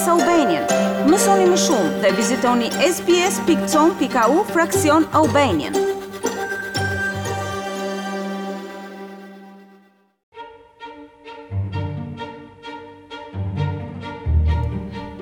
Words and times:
SBS 0.00 0.08
Albanian. 0.08 0.64
Mësoni 1.10 1.44
më 1.50 1.56
shumë 1.60 1.88
dhe 2.02 2.10
vizitoni 2.16 2.68
sbs.com.au 2.86 4.36
fraksion 4.54 5.04
Albanian. 5.20 5.76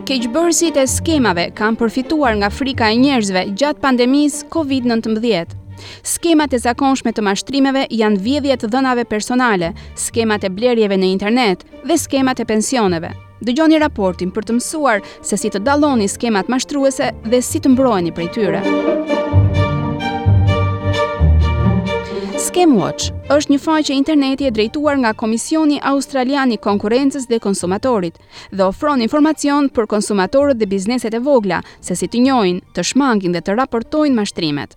Keqëbërësit 0.06 0.78
e 0.78 0.86
skemave 0.94 1.48
kam 1.58 1.74
përfituar 1.80 2.38
nga 2.38 2.52
frika 2.58 2.92
e 2.94 3.00
njerëzve 3.02 3.46
gjatë 3.58 3.82
pandemis 3.82 4.42
COVID-19. 4.54 5.54
Skemat 6.14 6.54
e 6.58 6.62
zakonshme 6.68 7.10
të 7.18 7.26
mashtrimeve 7.30 7.88
janë 7.90 8.22
vjedhjet 8.28 8.68
dhënave 8.70 9.08
personale, 9.10 9.72
skemat 9.96 10.46
e 10.46 10.52
blerjeve 10.58 11.00
në 11.02 11.12
internet 11.16 11.64
dhe 11.82 11.98
skemat 12.04 12.44
e 12.44 12.46
pensioneve. 12.54 13.12
Dëgjoni 13.38 13.78
raportin 13.78 14.32
për 14.34 14.48
të 14.48 14.54
mësuar 14.56 15.04
se 15.22 15.36
si 15.38 15.48
të 15.54 15.60
dalloni 15.62 16.08
skemat 16.10 16.48
mashtruese 16.50 17.12
dhe 17.22 17.38
si 17.42 17.60
të 17.62 17.70
mbroheni 17.76 18.10
prej 18.14 18.26
tyre. 18.34 18.62
Scamwatch 22.48 23.12
është 23.34 23.52
një 23.52 23.60
faqe 23.62 23.94
interneti 23.94 24.48
e 24.48 24.50
drejtuar 24.50 24.98
nga 24.98 25.14
Komisioni 25.22 25.78
Australiani 25.92 26.58
i 26.58 26.62
Konkurrencës 26.66 27.28
dhe 27.30 27.38
Konsumatorit 27.46 28.18
dhe 28.50 28.66
ofron 28.66 29.04
informacion 29.06 29.70
për 29.70 29.86
konsumatorët 29.94 30.58
dhe 30.58 30.66
bizneset 30.74 31.14
e 31.14 31.22
vogla 31.22 31.62
se 31.78 31.94
si 31.94 32.10
të 32.10 32.24
njojnë, 32.26 32.60
të 32.74 32.86
shmangin 32.90 33.36
dhe 33.38 33.44
të 33.46 33.58
raportojnë 33.60 34.16
mashtrimet. 34.18 34.74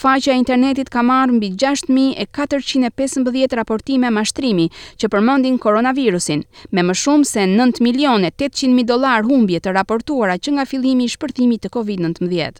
Faqja 0.00 0.32
e 0.32 0.38
internetit 0.38 0.88
ka 0.94 1.02
marr 1.02 1.30
mbi 1.32 1.48
6415 1.62 3.56
raportime 3.60 4.10
mashtrimi 4.18 4.66
që 5.00 5.08
përmendin 5.14 5.58
koronavirusin, 5.64 6.42
me 6.74 6.82
më 6.90 6.96
shumë 7.02 7.28
se 7.32 7.46
9 7.54 7.82
milionë 7.86 8.30
800 8.32 8.74
mijë 8.78 8.88
dollar 8.92 9.26
humbje 9.28 9.60
të 9.66 9.74
raportuara 9.78 10.36
që 10.38 10.54
nga 10.56 10.66
fillimi 10.72 11.04
i 11.08 11.12
shpërthimit 11.14 11.64
të 11.64 11.72
COVID-19. 11.76 12.58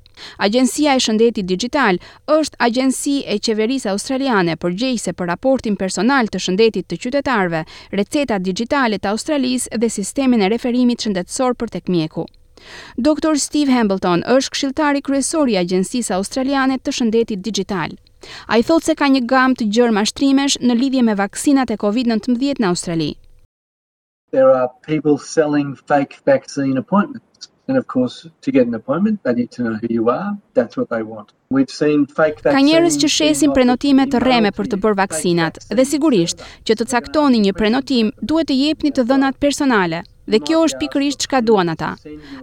Agjencia 0.49 0.95
e 0.99 1.03
Shëndetit 1.07 1.49
Digital 1.53 2.01
është 2.39 2.61
agjenci 2.69 3.17
e 3.35 3.39
qeverisë 3.47 3.93
australiane 3.95 4.59
përgjegjëse 4.65 5.15
për 5.19 5.31
raportin 5.33 5.79
personal 5.85 6.29
të 6.31 6.43
shëndetit 6.47 6.89
të 6.91 7.03
qytetarëve, 7.05 7.65
recetat 7.99 8.45
digjitale 8.47 8.99
të 8.99 9.15
Australisë 9.15 9.79
dhe 9.83 9.93
sistemin 10.01 10.43
e 10.49 10.53
referimit 10.57 11.05
shëndetësor 11.07 11.59
për 11.63 11.77
tek 11.79 11.91
mjeku. 11.97 12.27
Dr. 13.07 13.35
Steve 13.39 13.71
Hambleton 13.73 14.23
është 14.37 14.53
këshiltari 14.57 15.03
kryesor 15.09 15.51
i 15.53 15.57
Agjencisë 15.63 16.17
Australiane 16.19 16.79
të 16.81 16.95
Shëndetit 16.99 17.43
Digjital. 17.49 17.97
Ai 18.49 18.63
thot 18.71 18.87
se 18.89 18.95
ka 19.01 19.09
një 19.17 19.25
gamë 19.33 19.59
të 19.61 19.67
gjerë 19.77 19.97
mashtrimesh 19.99 20.59
në 20.67 20.79
lidhje 20.83 21.05
me 21.11 21.15
vaksinat 21.21 21.71
e 21.71 21.79
COVID-19 21.85 22.61
në 22.65 22.71
Australi. 22.73 23.11
There 24.35 24.51
are 24.57 24.69
people 24.87 25.19
selling 25.33 25.75
fake 25.91 26.19
vaccine 26.33 26.79
appointments. 26.85 27.23
And 27.69 27.79
of 27.79 27.87
course, 27.87 28.17
to 28.45 28.53
get 28.53 28.67
an 28.69 28.75
appointment, 28.75 29.21
they 29.25 29.33
need 29.37 29.51
to 29.57 29.63
know 29.63 29.77
who 29.81 29.89
you 29.91 30.11
are. 30.15 30.33
That's 30.55 30.77
what 30.77 30.91
they 30.91 31.03
want. 31.03 31.31
We've 31.51 31.71
seen 31.73 32.05
fake 32.17 32.43
Ka 32.45 32.61
njerëz 32.67 32.99
që 33.01 33.09
shesin 33.17 33.55
prenotime 33.57 34.05
të 34.13 34.21
rreme 34.25 34.51
për 34.57 34.69
të 34.75 34.81
bërë 34.85 34.99
vaksinat, 35.01 35.61
dhe 35.77 35.85
sigurisht 35.93 36.43
që 36.69 36.77
të 36.81 36.89
caktoni 36.91 37.41
një 37.47 37.55
prenotim, 37.61 38.11
duhet 38.21 38.51
të 38.53 38.59
jepni 38.61 38.93
të 38.93 39.07
dhënat 39.09 39.39
personale, 39.47 40.03
dhe 40.31 40.39
kjo 40.41 40.61
është 40.67 40.79
pikërisht 40.83 41.21
çka 41.25 41.41
duan 41.45 41.69
ata. 41.69 41.93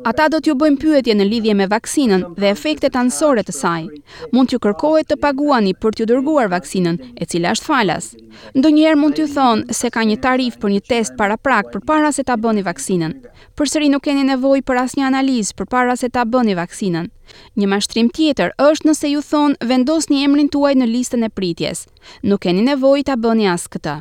Ata 0.05 0.27
do 0.31 0.39
t'ju 0.39 0.53
bëjnë 0.59 0.79
pyetje 0.81 1.13
në 1.17 1.25
lidhje 1.31 1.53
me 1.57 1.65
vaksinën 1.71 2.25
dhe 2.37 2.49
efektet 2.53 2.95
anësore 3.01 3.43
të 3.45 3.55
saj. 3.57 3.87
Mund 4.33 4.49
t'ju 4.49 4.59
kërkohet 4.63 5.09
të 5.09 5.17
paguani 5.23 5.73
për 5.81 5.97
t'ju 5.97 6.09
dërguar 6.11 6.51
vaksinën, 6.53 6.99
e 7.21 7.25
cila 7.29 7.55
është 7.55 7.69
falas. 7.71 8.11
Ndonjëherë 8.57 9.01
mund 9.01 9.17
t'ju 9.17 9.27
thonë 9.35 9.73
se 9.79 9.89
ka 9.89 10.05
një 10.07 10.19
tarif 10.25 10.59
për 10.61 10.75
një 10.75 10.81
test 10.91 11.17
para 11.17 11.37
prak 11.37 11.73
për 11.73 11.85
para 11.89 12.11
se 12.11 12.23
ta 12.23 12.37
bëni 12.37 12.63
vaksinën. 12.69 13.17
Përsëri 13.57 13.89
nuk 13.93 14.05
keni 14.05 14.27
nevojë 14.29 14.65
për 14.67 14.81
asnjë 14.85 15.09
analizë 15.09 15.57
për 15.57 15.71
para 15.73 15.97
se 15.97 16.09
ta 16.09 16.25
bëni 16.25 16.55
vaksinën. 16.61 17.09
Një 17.57 17.67
mashtrim 17.73 18.09
tjetër 18.11 18.51
është 18.59 18.87
nëse 18.89 19.11
ju 19.13 19.21
thonë 19.31 19.67
vendosni 19.69 20.21
emrin 20.27 20.51
tuaj 20.51 20.75
në 20.77 20.89
listën 20.93 21.23
e 21.25 21.29
pritjes. 21.31 21.87
Nuk 22.27 22.43
keni 22.45 22.65
nevojë 22.69 23.07
ta 23.09 23.15
bëni 23.25 23.47
as 23.53 23.69
këtë. 23.71 23.99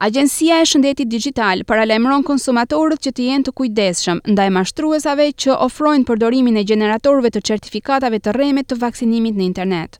Agjencia 0.00 0.60
e 0.60 0.64
Shëndetit 0.68 1.08
Digital 1.08 1.62
paralajmëron 1.70 2.24
konsumatorët 2.28 3.02
që 3.06 3.12
të 3.16 3.26
jenë 3.28 3.46
të 3.48 3.54
kujdesshëm 3.60 4.20
ndaj 4.34 4.48
mashtruesave 4.58 5.28
që 5.44 5.56
ofrojnë 5.66 6.08
përdorimin 6.10 6.60
e 6.62 6.66
gjeneratorëve 6.70 7.30
të 7.36 7.44
certifikatave 7.50 8.20
të 8.24 8.34
rremit 8.38 8.68
të 8.72 8.78
vaksinimit 8.84 9.38
në 9.40 9.44
internet. 9.50 9.98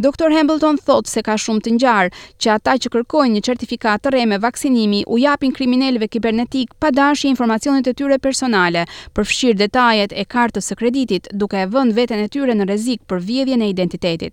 Dr. 0.00 0.32
Hambleton 0.32 0.78
thot 0.88 1.08
se 1.10 1.20
ka 1.24 1.34
shumë 1.44 1.60
të 1.64 1.72
ngjarë 1.76 2.14
që 2.40 2.52
ata 2.54 2.76
që 2.84 2.90
kërkojnë 2.94 3.36
një 3.36 3.42
certifikat 3.48 4.02
të 4.04 4.12
rremë 4.14 4.38
vaksinimi 4.44 5.02
u 5.04 5.18
japin 5.20 5.52
kriminalëve 5.58 6.08
kibernetik 6.14 6.72
pa 6.84 6.92
dashje 7.00 7.28
informacionet 7.32 7.90
e 7.92 7.96
tyre 8.00 8.20
personale, 8.28 8.86
përfshir 9.14 9.58
detajet 9.60 10.14
e 10.14 10.24
kartës 10.36 10.70
së 10.72 10.78
kreditit, 10.80 11.28
duke 11.42 11.60
e 11.60 11.68
vënd 11.76 11.96
veten 12.00 12.24
e 12.24 12.32
tyre 12.32 12.56
në 12.56 12.70
rrezik 12.70 13.04
për 13.12 13.24
vjedhjen 13.30 13.64
e 13.68 13.74
identitetit. 13.74 14.32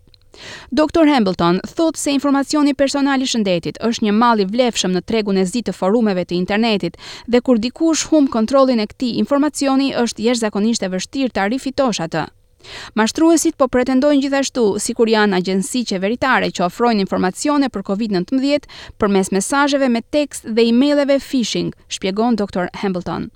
Dr. 0.71 1.05
Hambleton 1.07 1.59
thot 1.75 1.97
se 1.97 2.11
informacioni 2.15 2.73
personal 2.77 3.21
i 3.23 3.27
shëndetit 3.29 3.79
është 3.87 4.07
një 4.07 4.13
mall 4.19 4.43
i 4.43 4.47
vlefshëm 4.49 4.95
në 4.95 5.03
tregun 5.09 5.37
e 5.41 5.45
zi 5.51 5.61
të 5.67 5.73
forumeve 5.77 6.25
të 6.29 6.35
internetit 6.39 6.97
dhe 7.27 7.41
kur 7.41 7.59
dikush 7.65 8.05
humb 8.11 8.29
kontrollin 8.33 8.79
e 8.83 8.87
këtij 8.91 9.15
informacioni 9.21 9.91
është 10.03 10.23
jashtëzakonisht 10.27 10.83
e 10.87 10.91
vështirë 10.95 11.35
ta 11.37 11.47
rifitosh 11.51 12.01
atë. 12.07 12.25
Mashtruesit 12.97 13.55
po 13.61 13.67
pretendojnë 13.69 14.23
gjithashtu 14.23 14.63
sikur 14.81 15.11
janë 15.13 15.37
agjenci 15.39 15.83
qeveritare 15.91 16.49
që 16.49 16.65
ofrojnë 16.69 17.05
informacione 17.05 17.69
për 17.69 17.85
COVID-19 17.91 18.67
përmes 19.01 19.29
mesazheve 19.35 19.89
me 19.95 20.01
tekst 20.17 20.49
dhe 20.49 20.67
emailleve 20.71 21.19
phishing, 21.29 21.69
shpjegon 21.97 22.41
Dr. 22.41 22.71
Hambleton 22.81 23.29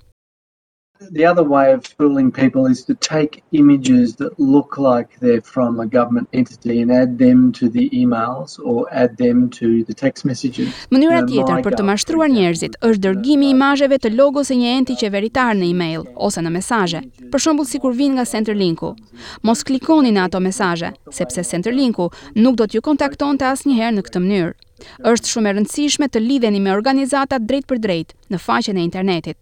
the 1.10 1.24
other 1.30 1.42
way 1.44 1.72
of 1.72 1.84
fooling 1.98 2.30
people 2.32 2.66
is 2.66 2.84
to 2.84 2.94
take 2.94 3.42
images 3.52 4.16
that 4.16 4.38
look 4.38 4.76
like 4.78 5.08
they're 5.20 5.40
from 5.42 5.80
a 5.80 5.86
government 5.86 6.28
entity 6.32 6.82
and 6.82 6.90
add 6.92 7.18
them 7.18 7.52
to 7.52 7.68
the 7.68 7.88
emails 7.90 8.58
or 8.62 8.86
add 8.92 9.16
them 9.16 9.48
to 9.48 9.82
the 9.84 9.94
text 9.94 10.24
messages. 10.24 10.68
Mënyra 10.90 11.22
tjetër 11.26 11.62
për 11.64 11.76
të 11.78 11.86
mashtruar 11.90 12.32
njerëzit 12.34 12.76
është 12.80 13.02
dërgimi 13.06 13.48
i 13.48 13.50
uh, 13.50 13.54
imazheve 13.56 13.98
të 14.00 14.12
logos 14.14 14.50
së 14.52 14.58
një 14.60 14.74
enti 14.80 14.98
qeveritar 15.00 15.54
në 15.56 15.68
email 15.72 16.04
ose 16.28 16.42
në 16.44 16.52
mesazhe. 16.58 17.00
Për 17.32 17.44
shembull, 17.46 17.68
sikur 17.70 17.94
vin 17.96 18.16
nga 18.18 18.26
Centerlinku. 18.30 18.92
Mos 19.46 19.64
klikoni 19.64 20.12
në 20.14 20.26
ato 20.28 20.40
mesazhe, 20.42 20.92
sepse 21.14 21.44
Centerlinku 21.46 22.10
nuk 22.36 22.58
do 22.60 22.66
t'ju 22.66 22.84
kontaktonte 22.90 23.46
asnjëherë 23.48 23.96
në 24.02 24.06
këtë 24.08 24.24
mënyrë. 24.26 24.52
Është 25.14 25.28
shumë 25.32 25.48
e 25.48 25.54
rëndësishme 25.58 26.08
të 26.08 26.22
lidheni 26.24 26.60
me 26.64 26.72
organizatat 26.76 27.44
drejt 27.48 27.68
për 27.68 27.82
drejt 27.86 28.16
në 28.32 28.38
faqen 28.40 28.80
e 28.80 28.84
internetit. 28.88 29.36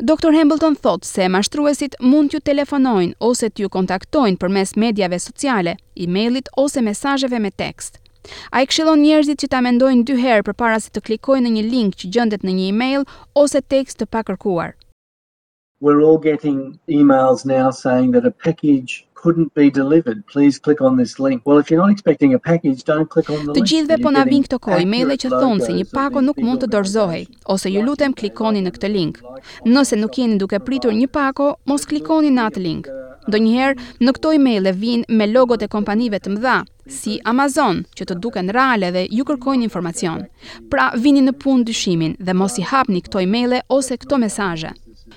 Dr. 0.00 0.32
Hamilton 0.32 0.76
thot 0.76 1.04
se 1.14 1.26
mashtruesit 1.36 1.96
mund 2.04 2.30
t'ju 2.30 2.40
telefonojnë 2.50 3.14
ose 3.28 3.48
t'ju 3.50 3.70
kontaktojnë 3.76 4.40
për 4.42 4.52
mes 4.58 4.74
medjave 4.84 5.18
sociale, 5.24 5.74
e-mailit 6.06 6.50
ose 6.64 6.82
mesajeve 6.88 7.40
me 7.46 7.50
tekst. 7.62 7.98
A 8.54 8.62
i 8.62 8.66
kshilon 8.70 9.02
njerëzit 9.06 9.40
që 9.42 9.48
ta 9.54 9.60
mendojnë 9.68 10.04
dy 10.10 10.16
herë 10.22 10.46
për 10.48 10.56
para 10.64 10.78
si 10.84 10.90
të 10.94 11.02
klikojnë 11.08 11.46
në 11.46 11.54
një 11.56 11.64
link 11.72 11.98
që 12.02 12.10
gjëndet 12.16 12.46
në 12.48 12.56
një 12.58 12.68
e-mail 12.74 13.06
ose 13.44 13.62
tekst 13.74 14.00
të 14.02 14.08
pakërkuar. 14.16 14.74
We're 15.84 16.02
all 16.08 16.18
getting 16.30 16.60
emails 17.00 17.44
now 17.44 17.70
saying 17.80 18.10
that 18.16 18.26
a 18.26 18.30
package 18.48 19.05
couldn't 19.22 19.52
be 19.54 19.70
delivered, 19.70 20.22
please 20.32 20.60
click 20.60 20.80
on 20.80 20.96
this 20.96 21.18
link. 21.18 21.42
Well, 21.44 21.58
if 21.58 21.70
you're 21.70 21.80
not 21.84 21.90
expecting 21.90 22.34
a 22.34 22.38
package, 22.38 22.84
don't 22.84 23.08
click 23.14 23.28
on 23.34 23.40
the 23.46 23.52
link. 23.54 23.58
Të 23.58 23.70
gjithëve 23.70 23.98
po 24.04 24.12
na 24.14 24.22
vin 24.28 24.44
këto 24.46 24.58
kohë 24.64 24.82
emaile 24.84 25.16
që 25.18 25.30
thonë 25.32 25.64
se 25.64 25.72
një 25.78 25.86
pako 25.94 26.22
nuk 26.28 26.38
mund 26.44 26.62
të 26.62 26.68
dorëzohej, 26.76 27.22
ose 27.56 27.72
ju 27.74 27.82
lutem 27.86 28.14
klikoni 28.20 28.62
në 28.66 28.74
këtë 28.76 28.90
link. 28.94 29.18
Nëse 29.72 29.98
nuk 29.98 30.18
jeni 30.20 30.38
duke 30.40 30.60
pritur 30.68 30.94
një 30.96 31.08
pako, 31.16 31.50
mos 31.70 31.88
klikoni 31.90 32.30
në 32.36 32.46
atë 32.52 32.62
link. 32.66 32.92
Ndonjëherë 33.26 34.00
në 34.06 34.14
këto 34.16 34.32
emaile 34.36 34.70
vijnë 34.78 35.18
me 35.18 35.26
logot 35.26 35.62
e 35.66 35.70
kompanive 35.72 36.20
të 36.22 36.36
mëdha, 36.36 36.58
si 36.86 37.16
Amazon, 37.26 37.82
që 37.98 38.06
të 38.06 38.18
duken 38.22 38.52
reale 38.54 38.92
dhe 38.94 39.06
ju 39.10 39.24
kërkojnë 39.26 39.66
informacion. 39.66 40.22
Pra, 40.70 40.92
vini 40.94 41.24
në 41.26 41.34
punë 41.42 41.66
dyshimin 41.66 42.18
dhe 42.20 42.36
mos 42.38 42.60
i 42.62 42.68
hapni 42.70 43.02
këto 43.06 43.24
emaile 43.26 43.64
ose 43.74 43.98
këto 43.98 44.20
mesazhe. 44.22 44.76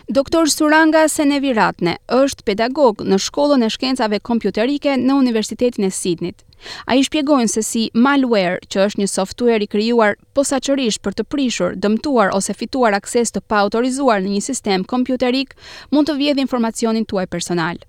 Doktor 0.10 0.48
Suranga 0.50 1.04
Seneviratne 1.06 1.92
është 2.18 2.42
pedagog 2.46 3.04
në 3.06 3.20
shkollën 3.26 3.62
e 3.62 3.68
shkencave 3.76 4.18
kompjuterike 4.30 4.96
në 4.98 5.14
Universitetin 5.22 5.86
e 5.86 5.90
Sidnit. 5.98 6.42
A 6.90 6.98
i 6.98 7.04
shpjegojnë 7.06 7.52
se 7.54 7.62
si 7.68 7.84
malware, 7.94 8.58
që 8.74 8.86
është 8.88 9.04
një 9.04 9.10
software 9.14 9.62
i 9.62 9.70
kryuar 9.76 10.18
posaqërish 10.40 10.98
për 11.06 11.20
të 11.20 11.28
prishur, 11.36 11.78
dëmtuar 11.86 12.34
ose 12.40 12.58
fituar 12.64 12.98
akses 12.98 13.36
të 13.36 13.46
pa 13.46 13.62
autorizuar 13.68 14.24
në 14.26 14.34
një 14.34 14.42
sistem 14.50 14.88
kompjuterik, 14.96 15.54
mund 15.94 16.10
të 16.10 16.18
vjedhë 16.24 16.42
informacionin 16.48 17.06
tuaj 17.06 17.30
personal. 17.38 17.86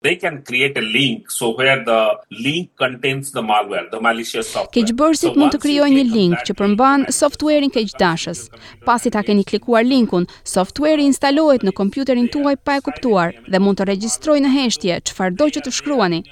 They 0.00 0.14
can 0.14 0.42
create 0.46 0.76
a 0.76 0.80
link 0.80 1.28
so 1.28 1.56
where 1.56 1.84
the 1.84 2.16
link 2.30 2.68
contains 2.78 3.32
the 3.32 3.42
malware 3.42 3.90
the 3.90 4.00
malicious 4.00 4.46
software. 4.54 4.70
Keçbërsit 4.76 5.34
mund 5.40 5.56
të 5.56 5.58
krijojnë 5.64 5.96
një 5.96 6.04
link 6.12 6.44
që 6.46 6.54
përmban 6.60 7.06
softuerin 7.16 7.66
e 7.66 7.72
keqdashës. 7.76 8.44
Pasi 8.86 9.10
ta 9.10 9.24
keni 9.26 9.42
klikuar 9.50 9.82
linkun, 9.82 10.28
softueri 10.52 11.08
instalohet 11.10 11.64
në 11.66 11.74
kompjuterin 11.80 12.30
tuaj 12.36 12.54
pa 12.62 12.78
e 12.78 12.84
kuptuar 12.86 13.34
dhe 13.50 13.62
mund 13.64 13.82
të 13.82 13.88
regjistrojë 13.90 14.46
në 14.46 14.54
heshtje 14.54 15.00
çfarëdo 15.10 15.50
që 15.56 15.64
të 15.66 15.74
shkruani. 15.80 16.22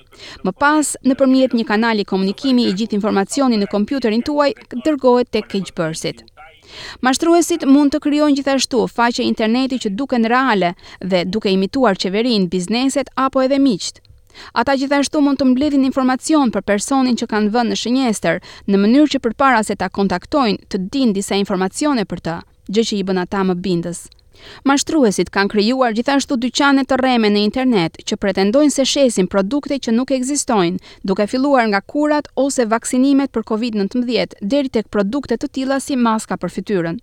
Më 0.46 0.54
pas, 0.62 0.92
nëpërmjet 1.10 1.58
një 1.58 1.66
kanali 1.72 2.06
komunikimi 2.14 2.70
i 2.70 2.76
gjithë 2.78 3.00
informacioni 3.00 3.58
në 3.58 3.70
kompjuterin 3.74 4.22
tuaj 4.30 4.52
dërgohet 4.86 5.34
tek 5.34 5.50
keqbërsit. 5.56 6.22
Mashtruesit 7.04 7.66
mund 7.68 7.92
të 7.94 8.00
kryon 8.06 8.34
gjithashtu 8.36 8.80
faqe 8.92 9.24
interneti 9.26 9.78
që 9.84 9.92
duke 9.98 10.18
në 10.20 10.32
reale 10.32 10.72
dhe 11.00 11.22
duke 11.24 11.52
imituar 11.52 11.98
qeverin, 12.02 12.48
bizneset 12.52 13.12
apo 13.26 13.44
edhe 13.46 13.58
miqt. 13.68 14.02
Ata 14.52 14.74
gjithashtu 14.82 15.22
mund 15.24 15.40
të 15.40 15.50
mbledhin 15.54 15.86
informacion 15.88 16.52
për 16.52 16.66
personin 16.70 17.16
që 17.20 17.30
kanë 17.30 17.54
vënë 17.54 17.72
në 17.74 17.80
shënjester, 17.82 18.42
në 18.68 18.82
mënyrë 18.82 19.14
që 19.14 19.22
përpara 19.28 19.62
se 19.64 19.78
ta 19.80 19.88
kontaktojnë 20.00 20.68
të 20.72 20.82
din 20.92 21.16
disa 21.16 21.38
informacione 21.40 22.04
për 22.04 22.24
të, 22.28 22.36
gjë 22.72 22.86
që 22.90 23.00
i 23.02 23.06
bën 23.10 23.24
ata 23.24 23.46
më 23.48 23.56
bindës. 23.66 24.04
Mashtruesit 24.68 25.30
kanë 25.34 25.52
krijuar 25.52 25.94
gjithashtu 25.96 26.36
dyqane 26.42 26.84
të 26.88 26.98
rreme 27.00 27.30
në 27.32 27.42
internet 27.48 27.98
që 28.10 28.18
pretendojnë 28.22 28.74
se 28.76 28.86
shesin 28.92 29.28
produkte 29.32 29.78
që 29.86 29.94
nuk 29.96 30.12
ekzistojnë, 30.16 30.78
duke 31.10 31.26
filluar 31.30 31.68
nga 31.70 31.80
kurat 31.92 32.28
ose 32.44 32.66
vaksinimet 32.72 33.32
për 33.36 33.46
COVID-19 33.50 34.38
deri 34.54 34.72
tek 34.78 34.88
produkte 34.92 35.38
të 35.38 35.52
tilla 35.58 35.80
si 35.80 35.96
maska 36.08 36.36
për 36.42 36.54
fytyrën. 36.58 37.00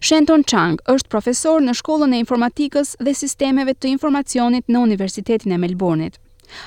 Shenton 0.00 0.44
Chang 0.50 0.78
është 0.88 1.10
profesor 1.14 1.62
në 1.64 1.74
Shkollën 1.80 2.14
e 2.14 2.22
Informatikës 2.22 2.94
dhe 3.02 3.14
Sistemeve 3.22 3.74
të 3.74 3.90
Informacionit 3.94 4.68
në 4.70 4.82
Universitetin 4.88 5.56
e 5.56 5.58
Melbourneit. 5.64 6.18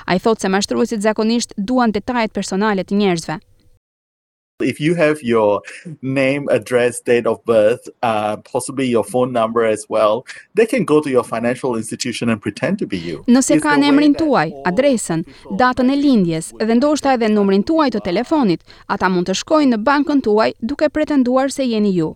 A 0.06 0.18
i 0.18 0.22
thotë 0.24 0.42
se 0.44 0.48
mashtruesit 0.52 1.04
zakonisht 1.06 1.54
duan 1.56 1.94
detajet 1.96 2.34
personale 2.36 2.84
të 2.84 2.98
njerëzve 3.00 3.38
if 4.62 4.80
you 4.80 4.94
have 4.96 5.22
your 5.22 5.60
name 6.02 6.48
address 6.50 7.00
date 7.00 7.26
of 7.28 7.44
birth 7.44 7.88
uh 8.02 8.36
possibly 8.38 8.86
your 8.88 9.04
phone 9.04 9.32
number 9.32 9.64
as 9.64 9.86
well 9.88 10.24
they 10.54 10.66
can 10.66 10.84
go 10.84 11.00
to 11.00 11.08
your 11.10 11.22
financial 11.24 11.76
institution 11.76 12.28
and 12.28 12.40
pretend 12.42 12.76
to 12.78 12.84
be 12.86 12.98
you 13.08 13.22
nëse 13.36 13.58
ka 13.62 13.74
emrin 13.90 14.14
tuaj 14.20 14.48
adresën 14.70 15.22
datën 15.62 15.92
e 15.94 15.98
lindjes 16.06 16.46
dhe 16.68 16.74
ndoshta 16.78 17.12
edhe 17.18 17.28
numrin 17.34 17.62
tuaj 17.70 17.90
të 17.96 18.00
telefonit 18.08 18.66
ata 18.94 19.06
mund 19.12 19.30
të 19.30 19.36
shkojnë 19.44 19.72
në 19.74 19.78
bankën 19.90 20.22
tuaj 20.26 20.50
duke 20.72 20.88
pretenduar 20.90 21.54
se 21.58 21.68
jeni 21.74 21.92
ju 22.00 22.10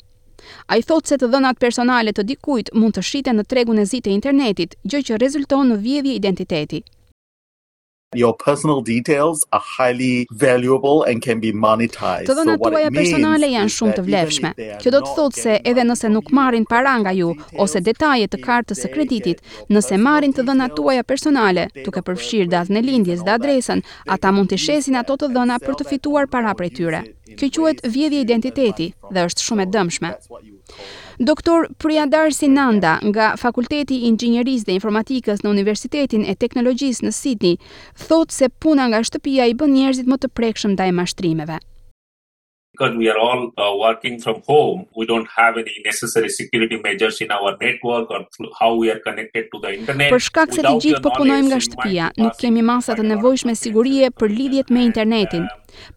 i 0.78 0.82
thotë 0.88 1.08
se 1.14 1.20
të 1.22 1.28
dhënat 1.32 1.62
personale 1.64 2.10
të 2.10 2.26
dikujt 2.30 2.74
mund 2.74 2.98
të 2.98 3.06
shiten 3.10 3.38
në 3.38 3.46
tregun 3.54 3.78
e 3.78 3.86
zi 3.92 4.02
të 4.02 4.10
internetit 4.18 4.74
gjë 4.82 5.04
që 5.12 5.20
rezulton 5.24 5.70
në 5.72 5.78
vjedhje 5.86 6.16
identiteti 6.20 6.82
your 8.14 8.34
personal 8.34 8.80
details 8.82 9.44
are 9.52 9.60
highly 9.62 10.26
valuable 10.30 11.02
and 11.04 11.22
can 11.22 11.40
be 11.40 11.52
monetized. 11.52 12.28
Të 12.30 12.36
dhënat 12.38 12.62
tuaja 12.62 12.90
personale 12.92 13.48
janë 13.52 13.72
shumë 13.72 13.94
të 13.98 14.04
vlefshme. 14.08 14.50
Kjo 14.82 14.92
do 14.94 15.00
të 15.04 15.14
thotë 15.16 15.40
se 15.44 15.56
edhe 15.72 15.84
nëse 15.88 16.10
nuk 16.12 16.32
marrin 16.36 16.66
para 16.68 16.92
nga 17.02 17.14
ju 17.16 17.32
ose 17.64 17.80
detajet 17.86 18.32
të 18.34 18.42
kartës 18.44 18.82
së 18.84 18.92
kreditit, 18.94 19.42
nëse 19.72 19.98
marrin 20.06 20.34
të 20.36 20.44
dhënat 20.50 20.76
tuaja 20.78 21.06
personale, 21.08 21.68
duke 21.86 22.04
përfshirë 22.08 22.50
datën 22.52 22.78
e 22.78 22.84
lindjes 22.90 23.24
dhe 23.26 23.34
adresën, 23.38 23.82
ata 24.08 24.32
mund 24.34 24.52
të 24.52 24.60
shesin 24.66 25.00
ato 25.00 25.16
të 25.22 25.32
dhëna 25.34 25.60
për 25.64 25.80
të 25.80 25.90
fituar 25.94 26.28
para 26.28 26.52
prej 26.58 26.72
tyre. 26.80 27.04
Kjo 27.38 27.50
quhet 27.62 27.80
vjedhje 27.96 28.20
identiteti 28.24 28.92
dhe 29.14 29.24
është 29.28 29.46
shumë 29.46 29.64
e 29.66 29.70
dëmshme. 29.74 30.10
Doktor 31.22 31.68
Priyadar 31.78 32.32
Sinanda 32.32 32.96
nga 33.04 33.32
Fakulteti 33.40 33.98
i 34.00 34.06
Inxhinierisë 34.10 34.66
dhe 34.68 34.76
Informatikës 34.78 35.44
në 35.44 35.52
Universitetin 35.54 36.24
e 36.24 36.34
Teknologjisë 36.34 37.06
në 37.08 37.12
Sydney 37.16 37.58
thotë 38.06 38.36
se 38.40 38.48
puna 38.62 38.88
nga 38.90 39.02
shtëpia 39.04 39.50
i 39.52 39.56
bën 39.58 39.74
njerëzit 39.76 40.08
më 40.08 40.18
të 40.24 40.32
prekshëm 40.38 40.74
ndaj 40.78 40.92
mashtrimeve. 41.02 41.60
Because 42.72 42.96
we 42.96 43.06
are 43.10 43.18
all 43.20 43.52
uh, 43.58 43.76
working 43.76 44.18
from 44.22 44.40
home, 44.48 44.86
we 44.96 45.04
don't 45.04 45.28
have 45.36 45.58
any 45.60 45.74
necessary 45.84 46.30
security 46.30 46.80
measures 46.82 47.20
in 47.20 47.30
our 47.30 47.54
network 47.60 48.10
or 48.10 48.20
how 48.58 48.74
we 48.74 48.90
are 48.90 48.98
connected 49.04 49.50
to 49.52 49.60
the 49.60 49.74
internet. 49.76 50.08
Për 50.08 50.24
shkak 50.30 50.56
se 50.56 50.64
të 50.64 50.72
gjithë 50.80 51.02
po 51.04 51.12
punojmë 51.18 51.50
nga 51.50 51.58
shtëpia, 51.66 52.06
nuk 52.16 52.40
kemi 52.40 52.64
masa 52.64 52.96
të 52.96 53.04
nevojshme 53.10 53.52
sigurie 53.60 54.08
për 54.16 54.32
lidhjet 54.38 54.72
me 54.72 54.86
internetin. 54.88 55.44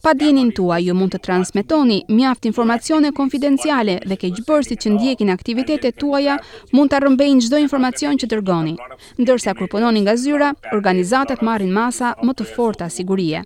Pa 0.01 0.13
dinin 0.13 0.51
tua, 0.55 0.77
ju 0.81 0.93
mund 0.95 1.13
të 1.13 1.19
transmitoni 1.27 1.97
mjaft 2.09 2.47
informacione 2.49 3.11
konfidenciale 3.17 3.95
dhe 4.09 4.17
keqëbërsit 4.23 4.81
që 4.85 4.91
ndjekin 4.95 5.31
aktivitetet 5.33 5.97
tuaja 6.01 6.37
mund 6.75 6.91
të 6.93 7.01
rëmbejnë 7.05 7.45
gjdoj 7.45 7.61
informacion 7.65 8.19
që 8.21 8.29
dërgoni. 8.33 8.75
Ndërsa 9.21 9.55
kur 9.59 9.69
punoni 9.73 10.03
nga 10.05 10.15
zyra, 10.23 10.53
organizatat 10.77 11.43
marrin 11.47 11.73
masa 11.75 12.13
më 12.23 12.33
të 12.37 12.47
forta 12.55 12.89
sigurie. 12.97 13.43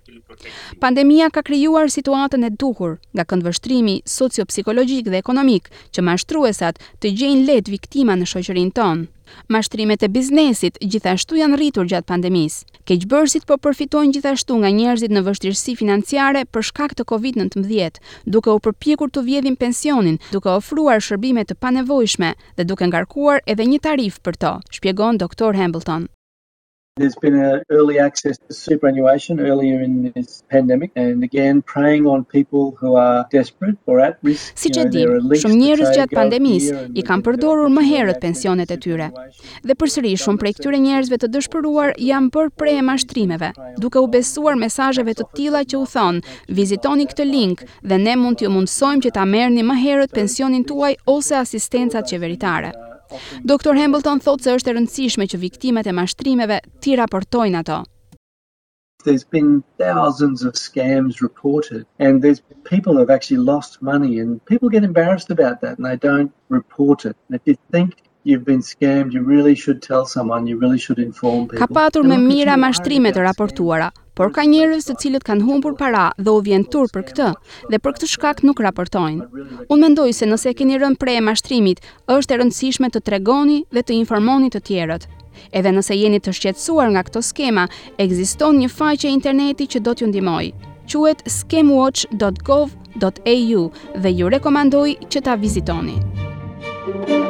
Pandemia 0.80 1.30
ka 1.34 1.42
krijuar 1.46 1.90
situatën 1.90 2.46
e 2.46 2.50
duhur 2.62 2.98
nga 3.14 3.24
këndvështrimi 3.28 3.98
sociopsikologjik 4.08 5.08
dhe 5.10 5.20
ekonomik 5.22 5.68
që 5.94 6.06
mashtruesat 6.06 6.78
të 7.00 7.14
gjejnë 7.20 7.46
let 7.50 7.68
viktima 7.76 8.14
në 8.16 8.28
shoqërinë 8.32 8.76
tonë. 8.78 9.08
Mashtrimet 9.52 10.02
e 10.06 10.10
biznesit 10.14 10.78
gjithashtu 10.94 11.38
janë 11.40 11.58
rritur 11.60 11.88
gjatë 11.92 12.08
pandemisë. 12.10 12.64
Keqbërësit 12.90 13.46
po 13.50 13.58
përfitojnë 13.66 14.14
gjithashtu 14.16 14.58
nga 14.62 14.72
njerëzit 14.78 15.14
në 15.16 15.24
vështirësi 15.28 15.76
financiare 15.82 16.44
për 16.54 16.66
shkak 16.70 16.94
të 16.98 17.06
COVID-19, 17.12 18.00
duke 18.36 18.54
u 18.58 18.62
përpjekur 18.68 19.10
të 19.16 19.26
vjedhin 19.30 19.58
pensionin, 19.64 20.18
duke 20.36 20.50
ofruar 20.54 21.04
shërbime 21.08 21.46
të 21.50 21.58
panevojshme 21.64 22.32
dhe 22.56 22.68
duke 22.72 22.86
ngarkuar 22.92 23.42
edhe 23.46 23.68
një 23.74 23.82
tarif 23.88 24.20
për 24.26 24.40
to, 24.46 24.54
shpjegon 24.78 25.22
doktor 25.24 25.58
Hamilton 25.62 26.08
there's 27.00 27.16
been 27.26 27.36
a 27.38 27.52
early 27.76 27.98
access 27.98 28.36
to 28.44 28.52
superannuation 28.66 29.34
earlier 29.40 29.80
in 29.86 29.92
this 30.14 30.30
pandemic 30.54 30.90
and 30.96 31.24
again 31.30 31.56
preying 31.62 32.04
on 32.06 32.18
people 32.36 32.76
who 32.80 32.90
are 32.94 33.26
desperate 33.32 33.76
or 33.86 33.96
at 34.06 34.14
risk 34.28 34.52
si 34.62 34.68
që 34.76 34.84
di, 34.92 35.04
shumë 35.42 35.56
njerëz 35.62 35.92
gjat 35.96 36.12
pandemis 36.18 36.66
i 36.68 37.02
kanë 37.08 37.24
përdorur 37.28 37.72
më 37.74 37.86
herët 37.88 38.20
pensionet 38.22 38.68
e 38.68 38.78
tyre 38.84 39.08
dhe 39.70 39.78
përsëri 39.80 40.12
shumë 40.24 40.40
prej 40.44 40.52
këtyre 40.58 40.82
njerëzve 40.84 41.20
të 41.24 41.32
dëshpëruar 41.38 41.94
janë 42.10 42.32
bër 42.36 42.52
prej 42.64 42.76
mashtrimeve 42.90 43.50
duke 43.84 44.04
u 44.04 44.10
besuar 44.18 44.60
mesazheve 44.60 45.16
të 45.20 45.28
tilla 45.38 45.64
që 45.64 45.80
u 45.80 45.88
thon 45.94 46.20
vizitoni 46.60 47.08
këtë 47.10 47.28
link 47.32 47.64
dhe 47.80 48.00
ne 48.04 48.18
mund 48.20 48.42
t'ju 48.42 48.52
mundsojmë 48.54 49.06
që 49.08 49.16
ta 49.16 49.24
merrni 49.24 49.64
më 49.72 49.80
herët 49.86 50.14
pensionin 50.20 50.66
tuaj 50.68 50.98
ose 51.16 51.40
asistencat 51.46 52.12
qeveritare 52.12 52.76
Dr. 53.44 53.74
Hambleton 53.76 54.20
thotë 54.24 54.44
se 54.46 54.54
është 54.58 54.70
e 54.72 54.76
rëndësishme 54.76 55.26
që 55.32 55.40
viktimet 55.46 55.88
e 55.90 55.94
mashtrimeve 55.96 56.60
ti 56.84 56.96
raportojnë 57.00 57.62
ato. 57.62 57.80
There's 59.04 59.24
been 59.24 59.62
thousands 59.80 60.42
of 60.44 60.56
scams 60.60 61.22
reported 61.22 61.86
and 61.98 62.20
there's 62.20 62.42
people 62.64 62.98
have 62.98 63.08
actually 63.08 63.40
lost 63.46 63.80
money 63.82 64.18
and 64.20 64.44
people 64.44 64.68
get 64.68 64.84
embarrassed 64.84 65.30
about 65.32 65.62
that 65.62 65.78
and 65.78 65.86
they 65.86 65.96
don't 65.96 66.30
report 66.50 67.06
it. 67.06 67.16
And 67.28 67.36
if 67.40 67.42
you 67.46 67.56
think 67.72 67.96
you've 68.24 68.44
been 68.44 68.60
scammed, 68.60 69.14
you 69.14 69.22
really 69.22 69.54
should 69.54 69.80
tell 69.80 70.04
someone, 70.04 70.46
you 70.46 70.58
really 70.58 70.78
should 70.78 70.98
inform 70.98 71.48
people. 71.48 71.64
Ka 71.64 71.72
patur 71.72 72.04
me 72.04 72.18
mira 72.20 72.58
mashtrime 72.60 73.14
të 73.16 73.24
raportuara, 73.30 73.88
por 74.20 74.28
ka 74.36 74.42
njerëz 74.44 74.84
të 74.84 74.94
cilët 75.00 75.24
kanë 75.24 75.46
humbur 75.48 75.72
para 75.80 76.10
dhe 76.20 76.28
u 76.36 76.42
vjen 76.44 76.60
tur 76.68 76.90
për 76.92 77.02
këtë 77.08 77.28
dhe 77.72 77.78
për 77.80 77.90
këtë 77.96 78.06
shkak 78.12 78.42
nuk 78.44 78.60
raportojnë. 78.60 79.24
Unë 79.72 79.80
mendoj 79.80 80.10
se 80.12 80.28
nëse 80.28 80.52
keni 80.58 80.74
rënë 80.82 80.98
prej 81.00 81.20
mashtrimit, 81.24 81.78
është 82.04 82.32
e 82.36 82.36
rëndësishme 82.42 82.88
të 82.92 82.98
tregoni 83.08 83.58
dhe 83.72 83.80
të 83.80 83.92
informoni 83.96 84.52
të 84.52 84.60
tjerët. 84.68 85.02
Edhe 85.56 85.70
nëse 85.72 85.96
jeni 85.96 86.20
të 86.20 86.36
shqetësuar 86.36 86.92
nga 86.92 87.00
këto 87.08 87.24
skema, 87.30 87.64
ekziston 87.96 88.60
një 88.60 88.68
faqe 88.76 89.08
interneti 89.08 89.64
që 89.72 89.78
do 89.88 89.92
t'ju 89.96 90.12
ndihmojë. 90.12 90.52
Quhet 90.92 91.22
scamwatch.gov.au 91.38 93.62
dhe 94.04 94.10
ju 94.20 94.26
rekomandoj 94.36 94.90
që 95.08 95.18
ta 95.24 95.32
vizitoni. 95.40 95.96
Thank 96.90 97.29